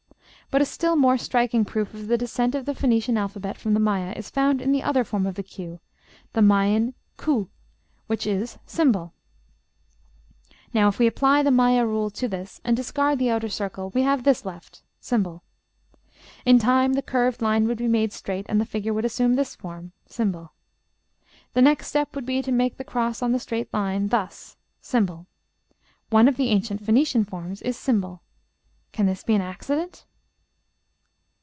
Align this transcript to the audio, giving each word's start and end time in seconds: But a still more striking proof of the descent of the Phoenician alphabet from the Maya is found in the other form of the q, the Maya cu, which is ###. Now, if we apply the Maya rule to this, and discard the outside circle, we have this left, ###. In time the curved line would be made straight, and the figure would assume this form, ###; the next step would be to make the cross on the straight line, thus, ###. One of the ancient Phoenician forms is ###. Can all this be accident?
But 0.49 0.61
a 0.61 0.65
still 0.65 0.97
more 0.97 1.17
striking 1.17 1.63
proof 1.63 1.93
of 1.93 2.07
the 2.09 2.17
descent 2.17 2.55
of 2.55 2.65
the 2.65 2.75
Phoenician 2.75 3.17
alphabet 3.17 3.57
from 3.57 3.73
the 3.73 3.79
Maya 3.79 4.11
is 4.17 4.29
found 4.29 4.61
in 4.61 4.73
the 4.73 4.83
other 4.83 5.05
form 5.05 5.25
of 5.25 5.35
the 5.35 5.43
q, 5.43 5.79
the 6.33 6.41
Maya 6.41 6.91
cu, 7.15 7.47
which 8.07 8.27
is 8.27 8.57
###. 8.67 8.85
Now, 10.73 10.89
if 10.89 10.99
we 10.99 11.07
apply 11.07 11.41
the 11.41 11.51
Maya 11.51 11.85
rule 11.85 12.09
to 12.09 12.27
this, 12.27 12.59
and 12.65 12.75
discard 12.75 13.17
the 13.17 13.29
outside 13.29 13.53
circle, 13.53 13.91
we 13.91 14.01
have 14.01 14.25
this 14.25 14.43
left, 14.43 14.81
###. 14.97 15.11
In 16.45 16.59
time 16.59 16.93
the 16.95 17.01
curved 17.01 17.41
line 17.41 17.65
would 17.65 17.77
be 17.77 17.87
made 17.87 18.11
straight, 18.11 18.45
and 18.49 18.59
the 18.59 18.65
figure 18.65 18.91
would 18.93 19.05
assume 19.05 19.35
this 19.35 19.55
form, 19.55 19.93
###; 19.99 20.09
the 20.09 20.51
next 21.61 21.87
step 21.87 22.13
would 22.13 22.25
be 22.25 22.41
to 22.41 22.51
make 22.51 22.75
the 22.75 22.83
cross 22.83 23.21
on 23.21 23.31
the 23.31 23.39
straight 23.39 23.73
line, 23.73 24.09
thus, 24.09 24.57
###. 24.73 25.05
One 26.09 26.27
of 26.27 26.35
the 26.35 26.49
ancient 26.49 26.85
Phoenician 26.85 27.23
forms 27.23 27.61
is 27.61 27.77
###. 27.77 27.85
Can 27.87 27.99
all 28.03 28.19
this 29.05 29.23
be 29.23 29.35
accident? 29.37 30.03